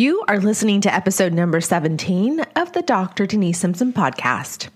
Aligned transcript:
You 0.00 0.24
are 0.28 0.40
listening 0.40 0.80
to 0.80 0.94
episode 0.94 1.34
number 1.34 1.60
17 1.60 2.40
of 2.56 2.72
the 2.72 2.80
Dr. 2.80 3.26
Denise 3.26 3.58
Simpson 3.58 3.92
podcast. 3.92 4.70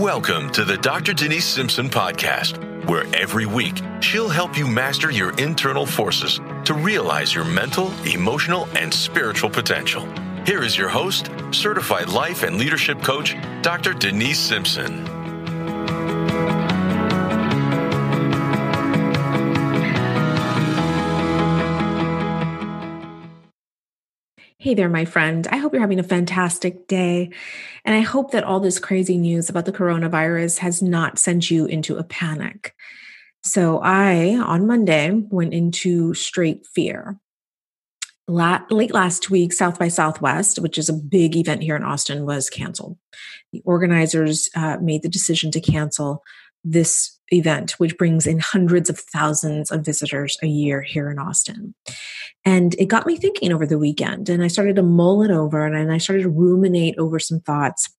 Welcome 0.00 0.50
to 0.50 0.64
the 0.64 0.76
Dr. 0.82 1.12
Denise 1.12 1.44
Simpson 1.44 1.88
podcast, 1.88 2.88
where 2.88 3.04
every 3.14 3.46
week 3.46 3.80
she'll 4.00 4.28
help 4.28 4.58
you 4.58 4.66
master 4.66 5.12
your 5.12 5.30
internal 5.38 5.86
forces 5.86 6.40
to 6.64 6.74
realize 6.74 7.32
your 7.32 7.44
mental, 7.44 7.92
emotional, 8.04 8.66
and 8.74 8.92
spiritual 8.92 9.50
potential. 9.50 10.04
Here 10.44 10.64
is 10.64 10.76
your 10.76 10.88
host, 10.88 11.30
certified 11.52 12.08
life 12.08 12.42
and 12.42 12.58
leadership 12.58 13.00
coach, 13.04 13.36
Dr. 13.62 13.94
Denise 13.94 14.40
Simpson. 14.40 15.15
Hey 24.66 24.74
there, 24.74 24.88
my 24.88 25.04
friend. 25.04 25.46
I 25.46 25.58
hope 25.58 25.72
you're 25.72 25.80
having 25.80 26.00
a 26.00 26.02
fantastic 26.02 26.88
day. 26.88 27.30
And 27.84 27.94
I 27.94 28.00
hope 28.00 28.32
that 28.32 28.42
all 28.42 28.58
this 28.58 28.80
crazy 28.80 29.16
news 29.16 29.48
about 29.48 29.64
the 29.64 29.70
coronavirus 29.70 30.58
has 30.58 30.82
not 30.82 31.20
sent 31.20 31.52
you 31.52 31.66
into 31.66 31.98
a 31.98 32.02
panic. 32.02 32.74
So, 33.44 33.78
I, 33.78 34.34
on 34.34 34.66
Monday, 34.66 35.22
went 35.30 35.54
into 35.54 36.14
straight 36.14 36.66
fear. 36.66 37.16
late 38.26 38.92
last 38.92 39.30
week, 39.30 39.52
South 39.52 39.78
by 39.78 39.86
Southwest, 39.86 40.58
which 40.58 40.78
is 40.78 40.88
a 40.88 40.94
big 40.94 41.36
event 41.36 41.62
here 41.62 41.76
in 41.76 41.84
Austin, 41.84 42.26
was 42.26 42.50
canceled. 42.50 42.98
The 43.52 43.62
organizers 43.64 44.48
uh, 44.56 44.78
made 44.82 45.02
the 45.02 45.08
decision 45.08 45.52
to 45.52 45.60
cancel 45.60 46.24
this 46.64 47.15
event, 47.32 47.72
which 47.72 47.96
brings 47.98 48.26
in 48.26 48.38
hundreds 48.38 48.88
of 48.88 48.98
thousands 48.98 49.70
of 49.70 49.84
visitors 49.84 50.36
a 50.42 50.46
year 50.46 50.80
here 50.80 51.10
in 51.10 51.18
Austin. 51.18 51.74
And 52.44 52.74
it 52.78 52.86
got 52.86 53.06
me 53.06 53.16
thinking 53.16 53.52
over 53.52 53.66
the 53.66 53.78
weekend, 53.78 54.28
and 54.28 54.42
I 54.42 54.48
started 54.48 54.76
to 54.76 54.82
mull 54.82 55.22
it 55.22 55.30
over 55.30 55.66
and 55.66 55.92
I 55.92 55.98
started 55.98 56.22
to 56.22 56.28
ruminate 56.28 56.96
over 56.98 57.18
some 57.18 57.40
thoughts 57.40 57.90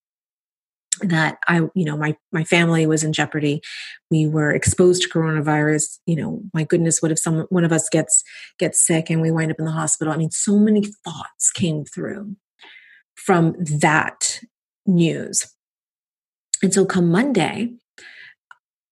that 1.02 1.38
I, 1.48 1.61
you 1.75 1.86
know, 1.86 1.98
my 1.98 2.16
my 2.31 2.44
family 2.44 2.88
was 2.88 3.03
in 3.03 3.14
jeopardy. 3.14 3.61
We 4.09 4.28
were 4.28 4.52
exposed 4.52 5.03
to 5.03 5.09
coronavirus. 5.09 6.00
You 6.05 6.16
know, 6.16 6.42
my 6.53 6.64
goodness, 6.64 7.02
what 7.02 7.11
if 7.11 7.20
some 7.20 7.45
one 7.50 7.66
of 7.66 7.72
us 7.72 7.89
gets 7.89 8.23
gets 8.59 8.86
sick 8.86 9.09
and 9.09 9.22
we 9.22 9.31
wind 9.31 9.52
up 9.52 9.59
in 9.59 9.66
the 9.66 9.72
hospital? 9.72 10.14
I 10.14 10.17
mean, 10.17 10.31
so 10.31 10.58
many 10.58 10.83
thoughts 11.03 11.52
came 11.52 11.86
through 11.86 12.36
from 13.16 13.55
that 13.59 14.42
news. 14.86 15.53
And 16.64 16.73
so 16.73 16.86
come 16.86 17.09
Monday, 17.11 17.73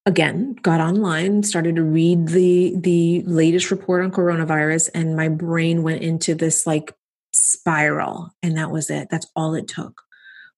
again 0.06 0.56
got 0.62 0.80
online 0.80 1.44
started 1.44 1.76
to 1.76 1.84
read 1.84 2.28
the 2.28 2.76
the 2.78 3.22
latest 3.24 3.72
report 3.72 4.04
on 4.04 4.12
coronavirus 4.12 4.90
and 4.94 5.16
my 5.16 5.28
brain 5.28 5.84
went 5.84 6.02
into 6.02 6.36
this 6.36 6.68
like 6.68 6.94
spiral 7.34 8.30
and 8.42 8.58
that 8.58 8.72
was 8.72 8.90
it. 8.90 9.08
That's 9.12 9.28
all 9.36 9.56
it 9.56 9.68
took 9.68 10.02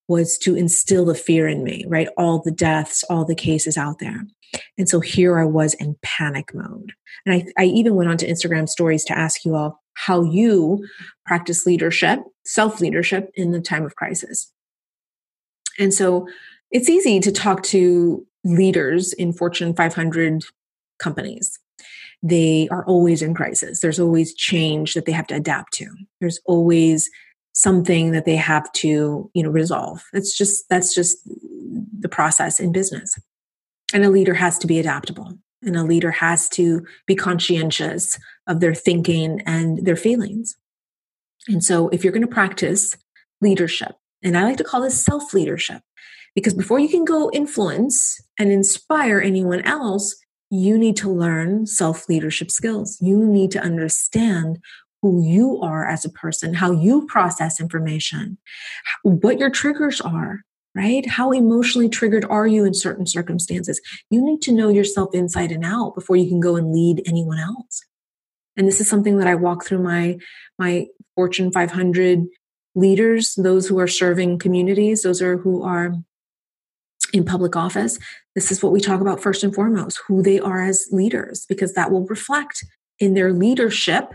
was 0.07 0.37
to 0.37 0.55
instill 0.55 1.05
the 1.05 1.15
fear 1.15 1.47
in 1.47 1.63
me 1.63 1.85
right? 1.87 2.07
All 2.17 2.41
the 2.41 2.51
deaths 2.51 3.03
all 3.09 3.25
the 3.25 3.35
cases 3.35 3.77
out 3.77 3.99
there. 3.99 4.25
And 4.77 4.87
so 4.87 4.99
here 4.99 5.39
i 5.39 5.45
was 5.45 5.73
in 5.75 5.97
panic 6.01 6.53
mode. 6.53 6.93
And 7.25 7.35
i, 7.35 7.45
I 7.57 7.65
even 7.65 7.95
went 7.95 8.09
on 8.09 8.17
to 8.17 8.27
instagram 8.27 8.67
stories 8.67 9.05
to 9.05 9.17
ask 9.17 9.45
you 9.45 9.55
all 9.55 9.81
how 9.93 10.23
you 10.23 10.85
practice 11.25 11.65
leadership 11.65 12.19
self 12.45 12.79
leadership 12.81 13.31
in 13.35 13.51
the 13.51 13.61
time 13.61 13.85
of 13.85 13.95
crisis. 13.95 14.51
And 15.79 15.93
so 15.93 16.27
it's 16.71 16.89
easy 16.89 17.19
to 17.19 17.31
talk 17.31 17.63
to 17.63 18.25
leaders 18.47 19.13
in 19.13 19.33
Fortune 19.33 19.73
500 19.73 20.45
companies. 20.99 21.59
They 22.23 22.67
are 22.71 22.85
always 22.85 23.21
in 23.21 23.33
crisis. 23.33 23.81
There's 23.81 23.99
always 23.99 24.33
change 24.33 24.93
that 24.93 25.05
they 25.05 25.11
have 25.11 25.27
to 25.27 25.35
adapt 25.35 25.73
to. 25.73 25.87
There's 26.19 26.39
always 26.45 27.09
something 27.53 28.11
that 28.11 28.25
they 28.25 28.35
have 28.35 28.71
to, 28.71 29.29
you 29.33 29.43
know, 29.43 29.49
resolve. 29.49 30.03
It's 30.13 30.35
just 30.35 30.67
that's 30.69 30.93
just 30.93 31.17
the 31.99 32.09
process 32.09 32.59
in 32.59 32.71
business. 32.71 33.19
And 33.93 34.03
a 34.03 34.09
leader 34.09 34.33
has 34.33 34.57
to 34.59 34.67
be 34.67 34.79
adaptable. 34.79 35.37
And 35.63 35.75
a 35.75 35.83
leader 35.83 36.11
has 36.11 36.49
to 36.49 36.85
be 37.07 37.15
conscientious 37.15 38.19
of 38.45 38.59
their 38.59 38.75
thinking 38.75 39.41
and 39.45 39.85
their 39.85 39.95
feelings. 39.95 40.55
And 41.47 41.63
so 41.63 41.89
if 41.89 42.03
you're 42.03 42.13
going 42.13 42.21
to 42.21 42.27
practice 42.27 42.95
leadership, 43.41 43.95
and 44.23 44.37
I 44.37 44.43
like 44.43 44.57
to 44.57 44.63
call 44.63 44.81
this 44.81 45.03
self 45.03 45.33
leadership, 45.33 45.81
because 46.37 46.53
before 46.53 46.77
you 46.77 46.87
can 46.87 47.03
go 47.03 47.31
influence 47.33 48.21
and 48.37 48.51
inspire 48.51 49.19
anyone 49.19 49.61
else, 49.61 50.15
you 50.51 50.77
need 50.77 50.95
to 50.97 51.09
learn 51.09 51.65
self 51.65 52.07
leadership 52.07 52.51
skills. 52.51 52.95
You 53.01 53.25
need 53.25 53.49
to 53.53 53.59
understand 53.59 54.59
who 55.01 55.25
you 55.25 55.59
are 55.63 55.87
as 55.87 56.05
a 56.05 56.11
person, 56.11 56.53
how 56.53 56.71
you 56.71 57.07
process 57.07 57.59
information, 57.59 58.37
what 59.01 59.39
your 59.39 59.49
triggers 59.49 59.99
are, 59.99 60.41
right? 60.75 61.07
How 61.09 61.31
emotionally 61.31 61.89
triggered 61.89 62.25
are 62.25 62.45
you 62.45 62.65
in 62.65 62.75
certain 62.75 63.07
circumstances? 63.07 63.81
You 64.11 64.23
need 64.23 64.43
to 64.43 64.51
know 64.51 64.69
yourself 64.69 65.15
inside 65.15 65.51
and 65.51 65.65
out 65.65 65.95
before 65.95 66.17
you 66.17 66.29
can 66.29 66.39
go 66.39 66.55
and 66.55 66.71
lead 66.71 67.01
anyone 67.07 67.39
else. 67.39 67.81
And 68.55 68.67
this 68.67 68.79
is 68.79 68.87
something 68.87 69.17
that 69.17 69.27
I 69.27 69.33
walk 69.33 69.65
through 69.65 69.81
my 69.81 70.19
my 70.59 70.85
Fortune 71.15 71.51
500 71.51 72.27
leaders, 72.75 73.33
those 73.33 73.67
who 73.67 73.79
are 73.79 73.87
serving 73.87 74.37
communities, 74.37 75.01
those 75.01 75.19
are 75.19 75.37
who 75.37 75.63
are 75.63 75.93
in 77.13 77.25
public 77.25 77.55
office, 77.55 77.97
this 78.35 78.51
is 78.51 78.61
what 78.61 78.71
we 78.71 78.81
talk 78.81 79.01
about 79.01 79.21
first 79.21 79.43
and 79.43 79.53
foremost 79.53 80.01
who 80.07 80.21
they 80.21 80.39
are 80.39 80.63
as 80.63 80.87
leaders, 80.91 81.45
because 81.47 81.73
that 81.73 81.91
will 81.91 82.05
reflect 82.07 82.65
in 82.99 83.13
their 83.13 83.33
leadership 83.33 84.13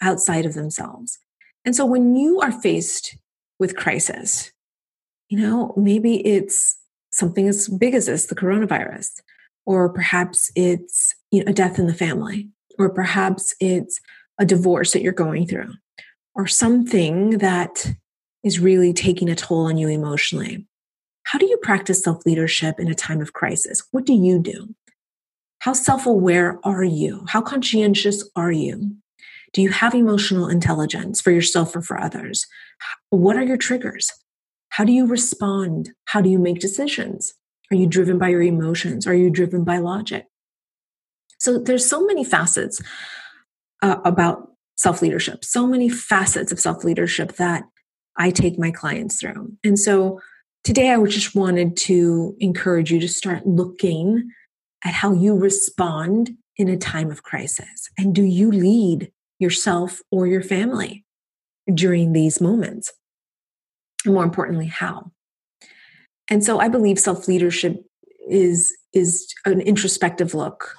outside 0.00 0.44
of 0.44 0.54
themselves. 0.54 1.18
And 1.64 1.74
so 1.74 1.84
when 1.84 2.16
you 2.16 2.40
are 2.40 2.52
faced 2.52 3.16
with 3.58 3.76
crisis, 3.76 4.52
you 5.28 5.38
know, 5.38 5.72
maybe 5.76 6.24
it's 6.26 6.76
something 7.12 7.48
as 7.48 7.68
big 7.68 7.94
as 7.94 8.06
this, 8.06 8.26
the 8.26 8.34
coronavirus, 8.34 9.10
or 9.64 9.88
perhaps 9.88 10.50
it's 10.54 11.14
you 11.30 11.42
know, 11.42 11.50
a 11.50 11.54
death 11.54 11.78
in 11.78 11.86
the 11.86 11.94
family, 11.94 12.48
or 12.78 12.88
perhaps 12.90 13.54
it's 13.58 14.00
a 14.38 14.44
divorce 14.44 14.92
that 14.92 15.02
you're 15.02 15.12
going 15.12 15.46
through, 15.46 15.72
or 16.34 16.46
something 16.46 17.38
that 17.38 17.94
is 18.44 18.60
really 18.60 18.92
taking 18.92 19.28
a 19.28 19.34
toll 19.34 19.66
on 19.66 19.76
you 19.76 19.88
emotionally. 19.88 20.66
How 21.26 21.40
do 21.40 21.46
you 21.46 21.56
practice 21.56 22.02
self 22.02 22.24
leadership 22.24 22.78
in 22.78 22.88
a 22.88 22.94
time 22.94 23.20
of 23.20 23.32
crisis? 23.32 23.82
What 23.90 24.06
do 24.06 24.12
you 24.12 24.38
do? 24.38 24.74
How 25.58 25.72
self 25.72 26.06
aware 26.06 26.60
are 26.62 26.84
you? 26.84 27.24
How 27.28 27.42
conscientious 27.42 28.28
are 28.36 28.52
you? 28.52 28.96
Do 29.52 29.60
you 29.60 29.70
have 29.70 29.94
emotional 29.94 30.48
intelligence 30.48 31.20
for 31.20 31.32
yourself 31.32 31.74
or 31.74 31.82
for 31.82 32.00
others? 32.00 32.46
What 33.10 33.36
are 33.36 33.42
your 33.42 33.56
triggers? 33.56 34.12
How 34.68 34.84
do 34.84 34.92
you 34.92 35.04
respond? 35.04 35.90
How 36.04 36.20
do 36.20 36.28
you 36.28 36.38
make 36.38 36.60
decisions? 36.60 37.34
Are 37.72 37.76
you 37.76 37.88
driven 37.88 38.18
by 38.18 38.28
your 38.28 38.42
emotions? 38.42 39.04
Are 39.04 39.14
you 39.14 39.28
driven 39.28 39.64
by 39.64 39.78
logic? 39.78 40.26
So 41.40 41.58
there's 41.58 41.88
so 41.88 42.06
many 42.06 42.22
facets 42.22 42.80
uh, 43.82 43.96
about 44.04 44.52
self 44.76 45.02
leadership, 45.02 45.44
so 45.44 45.66
many 45.66 45.88
facets 45.88 46.52
of 46.52 46.60
self 46.60 46.84
leadership 46.84 47.32
that 47.32 47.64
I 48.16 48.30
take 48.30 48.60
my 48.60 48.70
clients 48.70 49.18
through. 49.18 49.56
And 49.64 49.76
so 49.76 50.20
Today, 50.66 50.90
I 50.90 51.00
just 51.04 51.36
wanted 51.36 51.76
to 51.76 52.34
encourage 52.40 52.90
you 52.90 52.98
to 52.98 53.06
start 53.06 53.46
looking 53.46 54.32
at 54.84 54.94
how 54.94 55.12
you 55.12 55.36
respond 55.36 56.32
in 56.56 56.68
a 56.68 56.76
time 56.76 57.08
of 57.08 57.22
crisis. 57.22 57.88
And 57.96 58.12
do 58.12 58.24
you 58.24 58.50
lead 58.50 59.12
yourself 59.38 60.02
or 60.10 60.26
your 60.26 60.42
family 60.42 61.04
during 61.72 62.12
these 62.12 62.40
moments? 62.40 62.92
And 64.04 64.14
more 64.14 64.24
importantly, 64.24 64.66
how? 64.66 65.12
And 66.28 66.42
so 66.42 66.58
I 66.58 66.66
believe 66.66 66.98
self 66.98 67.28
leadership 67.28 67.84
is, 68.28 68.76
is 68.92 69.32
an 69.44 69.60
introspective 69.60 70.34
look 70.34 70.74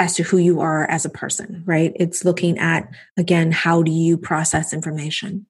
as 0.00 0.16
to 0.16 0.24
who 0.24 0.38
you 0.38 0.58
are 0.58 0.90
as 0.90 1.04
a 1.04 1.10
person, 1.10 1.62
right? 1.64 1.92
It's 1.94 2.24
looking 2.24 2.58
at, 2.58 2.92
again, 3.16 3.52
how 3.52 3.84
do 3.84 3.92
you 3.92 4.18
process 4.18 4.72
information? 4.72 5.46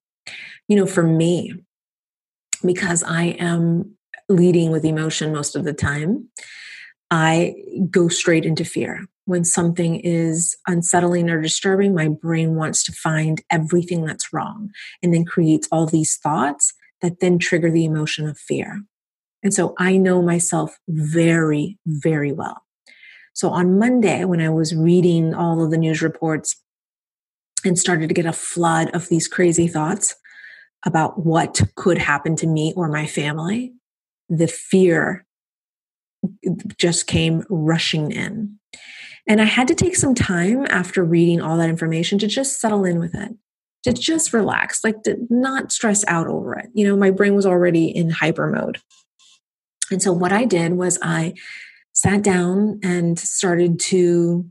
You 0.67 0.75
know, 0.75 0.85
for 0.85 1.01
me, 1.01 1.55
because 2.65 3.03
I 3.03 3.35
am 3.39 3.95
leading 4.29 4.71
with 4.71 4.85
emotion 4.85 5.33
most 5.33 5.55
of 5.55 5.63
the 5.63 5.73
time, 5.73 6.29
I 7.09 7.55
go 7.89 8.07
straight 8.07 8.45
into 8.45 8.63
fear. 8.63 9.05
When 9.25 9.43
something 9.43 9.99
is 9.99 10.55
unsettling 10.67 11.29
or 11.29 11.41
disturbing, 11.41 11.93
my 11.93 12.07
brain 12.07 12.55
wants 12.55 12.83
to 12.85 12.91
find 12.91 13.41
everything 13.49 14.05
that's 14.05 14.33
wrong 14.33 14.71
and 15.03 15.13
then 15.13 15.25
creates 15.25 15.67
all 15.71 15.85
these 15.85 16.17
thoughts 16.17 16.73
that 17.01 17.19
then 17.19 17.37
trigger 17.37 17.69
the 17.69 17.85
emotion 17.85 18.27
of 18.27 18.37
fear. 18.37 18.81
And 19.43 19.53
so 19.53 19.73
I 19.77 19.97
know 19.97 20.21
myself 20.21 20.77
very, 20.87 21.77
very 21.85 22.31
well. 22.31 22.61
So 23.33 23.49
on 23.49 23.79
Monday, 23.79 24.25
when 24.25 24.41
I 24.41 24.49
was 24.49 24.75
reading 24.75 25.33
all 25.33 25.63
of 25.63 25.71
the 25.71 25.77
news 25.77 26.01
reports 26.01 26.61
and 27.65 27.77
started 27.77 28.07
to 28.09 28.13
get 28.13 28.25
a 28.25 28.33
flood 28.33 28.89
of 28.93 29.07
these 29.07 29.27
crazy 29.27 29.67
thoughts, 29.67 30.15
about 30.85 31.25
what 31.25 31.61
could 31.75 31.97
happen 31.97 32.35
to 32.37 32.47
me 32.47 32.73
or 32.75 32.87
my 32.87 33.05
family, 33.05 33.73
the 34.29 34.47
fear 34.47 35.25
just 36.77 37.07
came 37.07 37.43
rushing 37.49 38.11
in. 38.11 38.57
And 39.27 39.41
I 39.41 39.45
had 39.45 39.67
to 39.67 39.75
take 39.75 39.95
some 39.95 40.15
time 40.15 40.65
after 40.69 41.03
reading 41.03 41.41
all 41.41 41.57
that 41.57 41.69
information 41.69 42.17
to 42.19 42.27
just 42.27 42.59
settle 42.59 42.85
in 42.85 42.99
with 42.99 43.13
it, 43.13 43.31
to 43.83 43.93
just 43.93 44.33
relax, 44.33 44.83
like 44.83 45.03
to 45.03 45.17
not 45.29 45.71
stress 45.71 46.03
out 46.07 46.27
over 46.27 46.57
it. 46.57 46.69
You 46.73 46.87
know, 46.87 46.95
my 46.95 47.11
brain 47.11 47.35
was 47.35 47.45
already 47.45 47.85
in 47.85 48.09
hyper 48.09 48.47
mode. 48.47 48.79
And 49.91 50.01
so 50.01 50.11
what 50.11 50.31
I 50.31 50.45
did 50.45 50.73
was 50.73 50.97
I 51.01 51.33
sat 51.93 52.23
down 52.23 52.79
and 52.83 53.19
started 53.19 53.79
to 53.79 54.45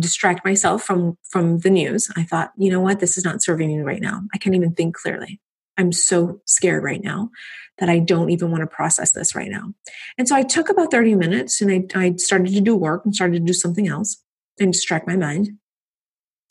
distract 0.00 0.44
myself 0.44 0.82
from 0.82 1.18
from 1.28 1.58
the 1.58 1.70
news. 1.70 2.10
I 2.16 2.22
thought, 2.24 2.52
you 2.56 2.70
know 2.70 2.80
what, 2.80 3.00
this 3.00 3.18
is 3.18 3.24
not 3.24 3.42
serving 3.42 3.68
me 3.68 3.82
right 3.82 4.00
now. 4.00 4.22
I 4.34 4.38
can't 4.38 4.56
even 4.56 4.74
think 4.74 4.96
clearly. 4.96 5.40
I'm 5.78 5.92
so 5.92 6.40
scared 6.46 6.84
right 6.84 7.02
now 7.02 7.30
that 7.78 7.88
I 7.88 7.98
don't 7.98 8.30
even 8.30 8.50
want 8.50 8.60
to 8.62 8.66
process 8.66 9.12
this 9.12 9.34
right 9.34 9.50
now. 9.50 9.72
And 10.18 10.28
so 10.28 10.36
I 10.36 10.42
took 10.42 10.68
about 10.68 10.90
30 10.90 11.14
minutes 11.14 11.60
and 11.60 11.70
I, 11.70 11.98
I 11.98 12.14
started 12.16 12.52
to 12.54 12.60
do 12.60 12.76
work 12.76 13.04
and 13.04 13.14
started 13.14 13.40
to 13.40 13.46
do 13.46 13.52
something 13.52 13.88
else 13.88 14.22
and 14.60 14.72
distract 14.72 15.06
my 15.06 15.16
mind. 15.16 15.50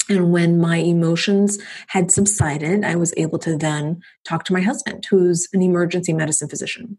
And 0.10 0.32
when 0.34 0.60
my 0.60 0.78
emotions 0.78 1.60
had 1.88 2.12
subsided, 2.12 2.84
I 2.84 2.96
was 2.96 3.14
able 3.18 3.40
to 3.40 3.56
then 3.56 4.02
talk 4.26 4.44
to 4.46 4.54
my 4.54 4.62
husband, 4.62 5.06
who's 5.10 5.48
an 5.54 5.62
emergency 5.62 6.12
medicine 6.12 6.50
physician. 6.50 6.98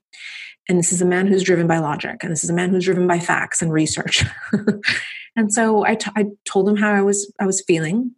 And 0.69 0.79
this 0.79 0.93
is 0.93 1.03
a 1.03 1.07
man 1.07 1.27
who's 1.27 1.43
driven 1.43 1.67
by 1.67 1.79
logic, 1.79 2.23
and 2.23 2.31
this 2.31 2.45
is 2.45 2.51
a 2.51 2.55
man 2.55 2.71
who's 2.71 2.85
driven 2.85 3.07
by 3.07 3.19
facts 3.19 3.61
and 3.61 3.73
research. 3.73 4.25
and 5.37 5.53
so 5.53 5.85
I, 5.85 5.97
t- 5.97 6.13
I 6.17 6.27
told 6.45 6.69
him 6.69 6.77
how 6.77 6.93
I 6.93 7.03
was 7.03 7.31
I 7.41 7.47
was 7.47 7.63
feeling, 7.67 8.13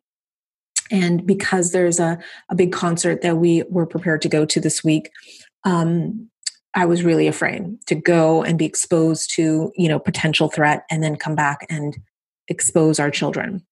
and 0.91 1.27
because 1.27 1.73
there's 1.73 1.99
a, 1.99 2.19
a 2.49 2.55
big 2.55 2.73
concert 2.73 3.23
that 3.23 3.39
we 3.39 3.63
were 3.69 3.87
prepared 3.87 4.23
to 4.23 4.29
go 4.29 4.45
to 4.45 4.61
this 4.61 4.85
week, 4.85 5.11
um, 5.65 6.29
I 6.75 6.87
was 6.87 7.05
really 7.05 7.29
afraid 7.29 7.87
to 7.87 7.95
go 7.95 8.43
and 8.43 8.59
be 8.59 8.67
exposed 8.67 9.33
to, 9.35 9.73
you 9.77 9.89
know, 9.89 9.99
potential 9.99 10.49
threat 10.49 10.85
and 10.91 11.03
then 11.03 11.17
come 11.17 11.35
back 11.35 11.67
and 11.71 11.97
expose 12.49 12.99
our 12.99 13.11
children. 13.11 13.65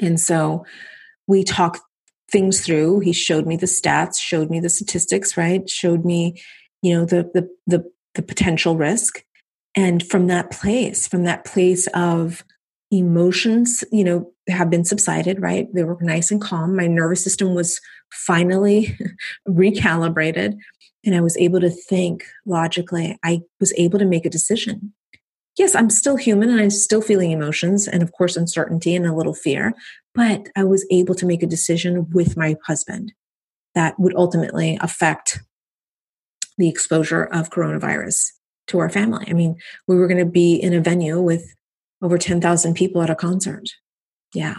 And 0.00 0.20
so 0.20 0.66
we 1.26 1.44
talked 1.44 1.80
things 2.30 2.64
through. 2.64 3.00
He 3.00 3.12
showed 3.12 3.46
me 3.46 3.56
the 3.56 3.66
stats, 3.66 4.20
showed 4.20 4.50
me 4.50 4.60
the 4.60 4.68
statistics, 4.68 5.36
right? 5.36 5.68
Showed 5.70 6.04
me, 6.04 6.42
you 6.82 6.94
know, 6.94 7.04
the 7.04 7.30
the 7.32 7.48
the, 7.66 7.90
the 8.14 8.22
potential 8.22 8.76
risk. 8.76 9.22
And 9.74 10.06
from 10.06 10.26
that 10.26 10.50
place, 10.50 11.06
from 11.06 11.24
that 11.24 11.44
place 11.44 11.86
of 11.88 12.42
emotions, 12.90 13.82
you 13.90 14.04
know, 14.04 14.32
have 14.48 14.70
been 14.70 14.84
subsided, 14.84 15.40
right? 15.40 15.66
They 15.74 15.84
were 15.84 15.98
nice 16.00 16.30
and 16.30 16.40
calm. 16.40 16.76
My 16.76 16.86
nervous 16.86 17.22
system 17.22 17.54
was 17.54 17.80
finally 18.12 18.96
recalibrated 19.48 20.56
and 21.04 21.14
I 21.14 21.20
was 21.20 21.36
able 21.36 21.60
to 21.60 21.70
think 21.70 22.24
logically. 22.44 23.18
I 23.24 23.42
was 23.60 23.72
able 23.76 23.98
to 23.98 24.04
make 24.04 24.26
a 24.26 24.30
decision. 24.30 24.92
Yes, 25.56 25.74
I'm 25.74 25.88
still 25.88 26.16
human 26.16 26.50
and 26.50 26.60
I'm 26.60 26.70
still 26.70 27.00
feeling 27.00 27.30
emotions 27.30 27.88
and, 27.88 28.02
of 28.02 28.12
course, 28.12 28.36
uncertainty 28.36 28.94
and 28.94 29.06
a 29.06 29.14
little 29.14 29.34
fear, 29.34 29.72
but 30.14 30.48
I 30.54 30.64
was 30.64 30.86
able 30.90 31.14
to 31.14 31.26
make 31.26 31.42
a 31.42 31.46
decision 31.46 32.10
with 32.10 32.36
my 32.36 32.56
husband 32.66 33.12
that 33.74 33.98
would 33.98 34.14
ultimately 34.16 34.78
affect 34.80 35.40
the 36.58 36.68
exposure 36.68 37.24
of 37.24 37.50
coronavirus 37.50 38.32
to 38.68 38.78
our 38.78 38.90
family. 38.90 39.26
I 39.28 39.32
mean, 39.32 39.56
we 39.86 39.96
were 39.96 40.08
going 40.08 40.24
to 40.24 40.30
be 40.30 40.56
in 40.56 40.74
a 40.74 40.80
venue 40.80 41.20
with 41.20 41.54
over 42.02 42.18
10,000 42.18 42.74
people 42.74 43.02
at 43.02 43.10
a 43.10 43.14
concert. 43.14 43.68
Yeah, 44.34 44.56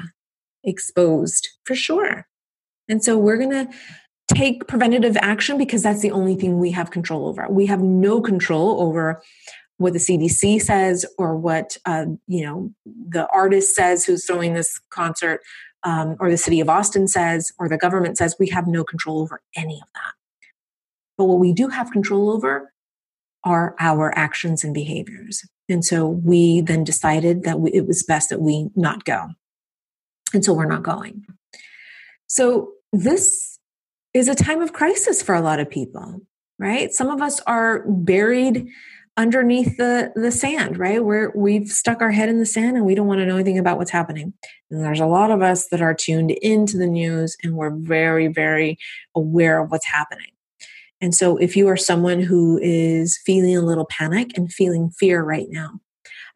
exposed 0.63 1.49
for 1.65 1.75
sure. 1.75 2.27
And 2.89 3.03
so 3.03 3.17
we're 3.17 3.37
going 3.37 3.51
to 3.51 3.69
take 4.33 4.67
preventative 4.67 5.17
action 5.17 5.57
because 5.57 5.83
that's 5.83 6.01
the 6.01 6.11
only 6.11 6.35
thing 6.35 6.59
we 6.59 6.71
have 6.71 6.91
control 6.91 7.27
over. 7.27 7.47
We 7.49 7.65
have 7.67 7.81
no 7.81 8.21
control 8.21 8.81
over 8.81 9.21
what 9.77 9.93
the 9.93 9.99
CDC 9.99 10.61
says 10.61 11.05
or 11.17 11.35
what 11.35 11.77
uh, 11.85 12.05
you 12.27 12.43
know 12.43 12.71
the 12.85 13.27
artist 13.31 13.75
says 13.75 14.03
who's 14.03 14.25
throwing 14.25 14.53
this 14.53 14.79
concert, 14.89 15.41
um, 15.83 16.15
or 16.19 16.29
the 16.29 16.37
city 16.37 16.59
of 16.59 16.69
Austin 16.69 17.07
says, 17.07 17.51
or 17.59 17.69
the 17.69 17.77
government 17.77 18.17
says. 18.17 18.35
We 18.39 18.49
have 18.49 18.67
no 18.67 18.83
control 18.83 19.21
over 19.21 19.41
any 19.55 19.75
of 19.75 19.87
that. 19.93 20.13
But 21.17 21.25
what 21.25 21.39
we 21.39 21.53
do 21.53 21.67
have 21.69 21.91
control 21.91 22.29
over 22.29 22.73
are 23.43 23.75
our 23.79 24.15
actions 24.17 24.63
and 24.63 24.73
behaviors. 24.73 25.43
And 25.69 25.83
so 25.83 26.07
we 26.07 26.61
then 26.61 26.83
decided 26.83 27.43
that 27.43 27.59
we, 27.59 27.71
it 27.71 27.87
was 27.87 28.03
best 28.03 28.29
that 28.29 28.41
we 28.41 28.69
not 28.75 29.05
go. 29.05 29.27
And 30.33 30.43
so 30.43 30.53
we're 30.53 30.65
not 30.65 30.83
going. 30.83 31.25
So 32.27 32.71
this 32.93 33.59
is 34.13 34.27
a 34.27 34.35
time 34.35 34.61
of 34.61 34.73
crisis 34.73 35.21
for 35.21 35.35
a 35.35 35.41
lot 35.41 35.59
of 35.59 35.69
people, 35.69 36.21
right? 36.59 36.91
Some 36.91 37.09
of 37.09 37.21
us 37.21 37.39
are 37.41 37.83
buried 37.87 38.67
underneath 39.17 39.77
the 39.77 40.11
the 40.15 40.31
sand 40.31 40.77
right 40.77 41.03
where 41.03 41.31
we've 41.35 41.69
stuck 41.69 42.01
our 42.01 42.11
head 42.11 42.29
in 42.29 42.37
the 42.37 42.45
sand 42.45 42.77
and 42.77 42.85
we 42.85 42.93
don't 42.93 43.07
want 43.07 43.19
to 43.19 43.25
know 43.25 43.35
anything 43.35 43.57
about 43.57 43.77
what's 43.77 43.89
happening 43.89 44.31
and 44.69 44.83
there's 44.83 44.99
a 44.99 45.07
lot 45.07 45.31
of 45.31 45.41
us 45.41 45.69
that 45.69 45.81
are 45.81 45.95
tuned 45.95 46.29
into 46.29 46.77
the 46.77 46.85
news 46.85 47.35
and 47.41 47.55
we're 47.55 47.75
very 47.75 48.27
very 48.27 48.77
aware 49.15 49.59
of 49.59 49.71
what's 49.71 49.87
happening 49.87 50.27
and 50.99 51.13
so, 51.13 51.37
if 51.37 51.55
you 51.55 51.67
are 51.67 51.77
someone 51.77 52.21
who 52.21 52.59
is 52.61 53.17
feeling 53.17 53.55
a 53.55 53.61
little 53.61 53.85
panic 53.85 54.31
and 54.35 54.51
feeling 54.51 54.89
fear 54.89 55.21
right 55.21 55.47
now, 55.49 55.79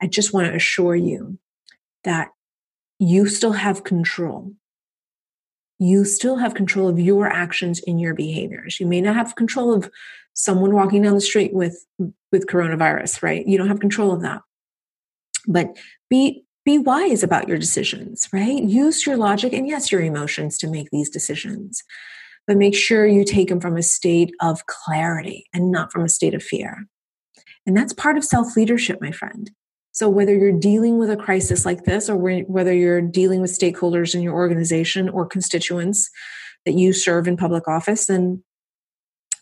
I 0.01 0.07
just 0.07 0.33
want 0.33 0.47
to 0.47 0.55
assure 0.55 0.95
you 0.95 1.39
that 2.03 2.29
you 2.99 3.27
still 3.27 3.53
have 3.53 3.83
control. 3.83 4.53
You 5.79 6.05
still 6.05 6.37
have 6.37 6.53
control 6.53 6.87
of 6.87 6.99
your 6.99 7.25
actions 7.25 7.81
and 7.87 7.99
your 7.99 8.13
behaviors. 8.13 8.79
You 8.79 8.85
may 8.85 9.01
not 9.01 9.15
have 9.15 9.35
control 9.35 9.73
of 9.73 9.89
someone 10.33 10.73
walking 10.73 11.01
down 11.01 11.15
the 11.15 11.21
street 11.21 11.53
with 11.53 11.83
with 12.31 12.45
coronavirus, 12.45 13.23
right? 13.23 13.45
You 13.45 13.57
don't 13.57 13.67
have 13.67 13.79
control 13.79 14.11
of 14.11 14.21
that. 14.21 14.41
But 15.47 15.75
be 16.07 16.43
be 16.63 16.77
wise 16.77 17.23
about 17.23 17.47
your 17.47 17.57
decisions, 17.57 18.29
right? 18.31 18.61
Use 18.61 19.07
your 19.07 19.17
logic 19.17 19.53
and 19.53 19.67
yes, 19.67 19.91
your 19.91 20.01
emotions 20.01 20.59
to 20.59 20.69
make 20.69 20.91
these 20.91 21.09
decisions 21.09 21.83
but 22.51 22.57
make 22.57 22.75
sure 22.75 23.07
you 23.07 23.23
take 23.23 23.47
them 23.47 23.61
from 23.61 23.77
a 23.77 23.81
state 23.81 24.35
of 24.41 24.65
clarity 24.65 25.45
and 25.53 25.71
not 25.71 25.89
from 25.89 26.03
a 26.03 26.09
state 26.09 26.33
of 26.33 26.43
fear. 26.43 26.85
And 27.65 27.77
that's 27.77 27.93
part 27.93 28.17
of 28.17 28.25
self 28.25 28.57
leadership, 28.57 28.99
my 28.99 29.13
friend. 29.13 29.49
So, 29.93 30.09
whether 30.09 30.35
you're 30.35 30.59
dealing 30.59 30.97
with 30.97 31.09
a 31.09 31.15
crisis 31.15 31.65
like 31.65 31.85
this, 31.85 32.09
or 32.09 32.17
whether 32.17 32.73
you're 32.73 32.99
dealing 32.99 33.39
with 33.39 33.57
stakeholders 33.57 34.13
in 34.13 34.21
your 34.21 34.33
organization 34.33 35.07
or 35.07 35.25
constituents 35.25 36.09
that 36.65 36.73
you 36.73 36.91
serve 36.91 37.25
in 37.25 37.37
public 37.37 37.69
office, 37.69 38.07
then 38.07 38.43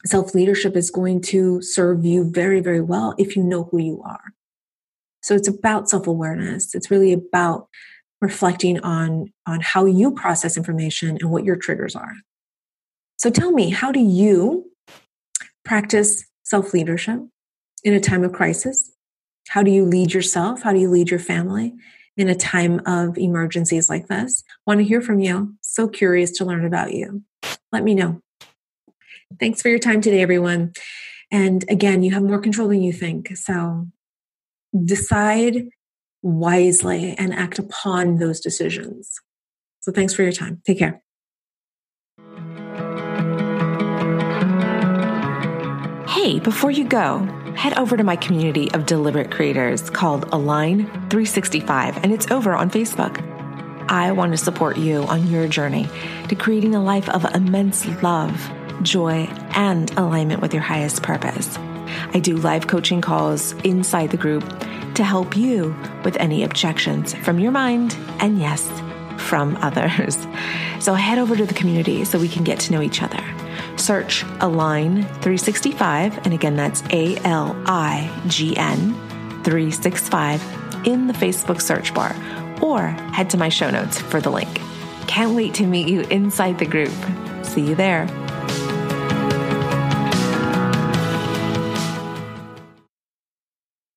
self 0.06 0.35
leadership 0.35 0.75
is 0.75 0.91
going 0.91 1.21
to 1.21 1.63
serve 1.63 2.06
you 2.06 2.29
very, 2.29 2.59
very 2.59 2.81
well 2.81 3.15
if 3.17 3.35
you 3.35 3.41
know 3.41 3.63
who 3.71 3.79
you 3.79 4.03
are. 4.06 4.35
So, 5.23 5.33
it's 5.33 5.47
about 5.47 5.89
self 5.89 6.06
awareness. 6.06 6.75
It's 6.75 6.91
really 6.91 7.13
about 7.13 7.69
reflecting 8.21 8.79
on, 8.81 9.33
on 9.47 9.61
how 9.61 9.87
you 9.87 10.11
process 10.11 10.57
information 10.57 11.18
and 11.19 11.31
what 11.31 11.44
your 11.44 11.56
triggers 11.56 11.95
are. 11.95 12.13
So 13.19 13.30
tell 13.30 13.52
me, 13.52 13.69
how 13.69 13.92
do 13.92 13.99
you 13.99 14.71
practice 15.66 16.26
self 16.44 16.73
leadership 16.73 17.19
in 17.83 17.94
a 17.94 17.99
time 17.99 18.23
of 18.23 18.31
crisis? 18.31 18.92
How 19.49 19.61
do 19.61 19.71
you 19.71 19.83
lead 19.83 20.14
yourself? 20.14 20.61
How 20.64 20.71
do 20.71 20.80
you 20.80 20.90
lead 20.90 21.09
your 21.09 21.19
family 21.19 21.73
in 22.16 22.30
a 22.30 22.35
time 22.35 22.81
of 22.85 23.18
emergencies 23.18 23.90
like 23.90 24.07
this? 24.07 24.42
Want 24.66 24.80
to 24.80 24.85
hear 24.85 25.02
from 25.02 25.19
you. 25.19 25.54
So 25.61 25.90
curious 25.90 26.31
to 26.38 26.45
learn 26.45 26.66
about 26.66 26.94
you. 26.94 27.21
Let 27.73 27.83
me 27.83 27.94
know. 27.94 28.21
Thanks 29.38 29.61
for 29.61 29.68
your 29.68 29.80
time 29.80 29.99
today, 29.99 30.21
everyone. 30.21 30.71
And 31.30 31.66
again, 31.69 32.04
you 32.04 32.11
have 32.14 32.23
more 32.23 32.40
control 32.40 32.69
than 32.69 32.81
you 32.81 32.94
think. 32.94 33.35
So 33.35 33.88
decide 34.85 35.68
wisely 36.21 37.16
and 37.18 37.33
act 37.33 37.59
upon 37.59 38.18
those 38.18 38.40
decisions. 38.40 39.14
So 39.81 39.92
thanks 39.92 40.14
for 40.14 40.23
your 40.23 40.31
time. 40.31 40.61
Take 40.66 40.80
care. 40.80 41.04
Hey, 46.21 46.38
before 46.38 46.69
you 46.69 46.83
go, 46.83 47.19
head 47.56 47.80
over 47.80 47.95
to 47.95 48.04
my 48.04 48.18
community 48.18 48.69
of 48.73 48.85
deliberate 48.85 49.31
creators 49.31 49.90
called 49.90 50.28
Align 50.33 50.83
365, 51.09 52.04
and 52.04 52.11
it's 52.11 52.30
over 52.30 52.54
on 52.54 52.69
Facebook. 52.69 53.23
I 53.90 54.11
want 54.11 54.33
to 54.33 54.38
support 54.38 54.76
you 54.76 55.04
on 55.04 55.28
your 55.28 55.47
journey 55.47 55.88
to 56.28 56.35
creating 56.35 56.76
a 56.76 56.83
life 56.83 57.07
of 57.07 57.23
immense 57.33 57.85
love, 58.04 58.52
joy, 58.81 59.30
and 59.52 59.90
alignment 59.97 60.42
with 60.42 60.54
your 60.54 60.61
highest 60.61 61.04
purpose. 61.04 61.57
I 62.14 62.19
do 62.21 62.35
live 62.35 62.68
coaching 62.68 62.99
calls 62.99 63.54
inside 63.64 64.11
the 64.11 64.18
group 64.18 64.44
to 64.95 65.06
help 65.06 65.38
you 65.38 65.73
with 66.04 66.18
any 66.18 66.44
objections 66.44 67.14
from 67.14 67.40
your 67.40 67.54
mind 67.54 67.95
and, 68.19 68.40
yes, 68.40 68.69
from 69.18 69.56
others. 69.61 70.18
So 70.80 70.94
head 70.94 71.19
over 71.19 71.35
to 71.35 71.45
the 71.45 71.54
community 71.54 72.06
so 72.06 72.18
we 72.18 72.30
can 72.30 72.45
get 72.45 72.57
to 72.61 72.71
know 72.71 72.81
each 72.81 73.02
other. 73.02 73.21
Search 73.80 74.24
Align 74.42 75.04
365, 75.04 76.26
and 76.26 76.33
again, 76.33 76.56
that's 76.56 76.83
A 76.92 77.16
L 77.26 77.56
I 77.66 78.12
G 78.28 78.56
N 78.57 78.94
365 79.44 80.86
in 80.86 81.07
the 81.07 81.14
Facebook 81.14 81.62
search 81.62 81.94
bar, 81.94 82.16
or 82.62 82.88
head 82.88 83.30
to 83.31 83.38
my 83.38 83.50
show 83.50 83.69
notes 83.69 84.00
for 84.00 84.19
the 84.21 84.30
link. 84.30 84.62
Can't 85.07 85.36
wait 85.36 85.54
to 85.56 85.66
meet 85.66 85.88
you 85.88 86.02
inside 86.02 86.59
the 86.59 86.66
group. 86.66 86.94
See 87.44 87.62
you 87.62 87.76
there. 87.76 88.07